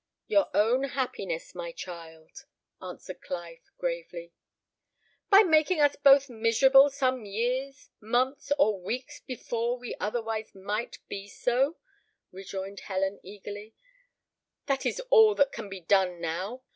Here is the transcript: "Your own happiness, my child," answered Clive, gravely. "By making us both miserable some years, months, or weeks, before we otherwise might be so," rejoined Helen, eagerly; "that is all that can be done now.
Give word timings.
"Your 0.25 0.49
own 0.55 0.83
happiness, 0.85 1.53
my 1.53 1.71
child," 1.71 2.45
answered 2.81 3.21
Clive, 3.21 3.69
gravely. 3.77 4.33
"By 5.29 5.43
making 5.43 5.79
us 5.79 5.95
both 5.95 6.27
miserable 6.27 6.89
some 6.89 7.23
years, 7.27 7.91
months, 7.99 8.51
or 8.57 8.81
weeks, 8.81 9.19
before 9.19 9.77
we 9.77 9.95
otherwise 9.99 10.55
might 10.55 10.97
be 11.07 11.27
so," 11.27 11.77
rejoined 12.31 12.79
Helen, 12.79 13.19
eagerly; 13.21 13.75
"that 14.65 14.87
is 14.87 15.01
all 15.11 15.35
that 15.35 15.51
can 15.51 15.69
be 15.69 15.81
done 15.81 16.19
now. 16.19 16.63